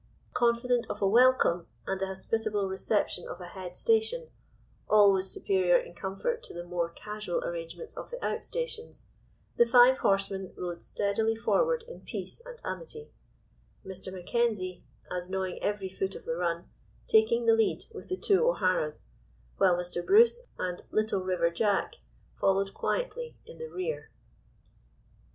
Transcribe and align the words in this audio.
Confident 0.33 0.87
of 0.89 0.99
a 1.03 1.07
welcome, 1.07 1.67
and 1.85 2.01
the 2.01 2.07
hospitable 2.07 2.67
reception 2.67 3.27
of 3.27 3.39
a 3.39 3.49
head 3.49 3.75
station—always 3.75 5.27
superior 5.29 5.77
in 5.77 5.93
comfort 5.93 6.41
to 6.41 6.55
the 6.55 6.63
more 6.63 6.89
casual 6.89 7.43
arrangements 7.43 7.95
of 7.95 8.09
the 8.09 8.25
out 8.25 8.43
stations—the 8.43 9.65
five 9.67 9.99
horsemen 9.99 10.55
rode 10.57 10.81
steadily 10.81 11.35
forward 11.35 11.83
in 11.87 12.01
peace 12.01 12.41
and 12.43 12.59
amity; 12.65 13.11
Mr. 13.85 14.11
Mackenzie, 14.11 14.83
as 15.11 15.29
knowing 15.29 15.61
every 15.61 15.87
foot 15.89 16.15
of 16.15 16.25
the 16.25 16.35
run, 16.35 16.67
taking 17.05 17.45
the 17.45 17.53
lead 17.53 17.85
with 17.93 18.07
the 18.09 18.17
two 18.17 18.49
O'Haras, 18.49 19.05
while 19.57 19.77
Mr. 19.77 20.03
Bruce 20.03 20.41
and 20.57 20.81
Little 20.89 21.21
River 21.23 21.51
Jack 21.51 21.97
followed 22.39 22.73
quietly 22.73 23.37
in 23.45 23.59
the 23.59 23.69
rear. 23.69 24.09